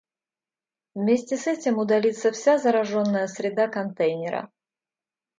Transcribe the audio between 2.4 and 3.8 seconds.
зараженная среда